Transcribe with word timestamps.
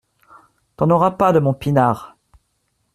T’en 0.77 0.89
auras 0.89 1.11
pas, 1.11 1.31
de 1.31 1.37
mon 1.37 1.53
pinard 1.53 2.17